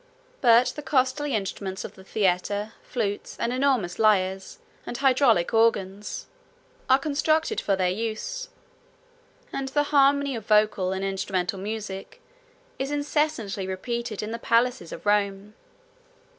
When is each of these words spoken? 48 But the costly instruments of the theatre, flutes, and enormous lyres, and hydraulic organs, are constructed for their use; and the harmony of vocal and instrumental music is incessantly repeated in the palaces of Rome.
48 0.41 0.41
But 0.41 0.67
the 0.75 0.81
costly 0.81 1.35
instruments 1.35 1.85
of 1.85 1.93
the 1.93 2.03
theatre, 2.03 2.73
flutes, 2.81 3.37
and 3.39 3.53
enormous 3.53 3.99
lyres, 3.99 4.57
and 4.83 4.97
hydraulic 4.97 5.53
organs, 5.53 6.25
are 6.89 6.97
constructed 6.97 7.61
for 7.61 7.75
their 7.75 7.91
use; 7.91 8.49
and 9.53 9.67
the 9.67 9.83
harmony 9.93 10.35
of 10.35 10.47
vocal 10.47 10.91
and 10.91 11.05
instrumental 11.05 11.59
music 11.59 12.19
is 12.79 12.89
incessantly 12.89 13.67
repeated 13.67 14.23
in 14.23 14.31
the 14.31 14.39
palaces 14.39 14.91
of 14.91 15.05
Rome. 15.05 15.53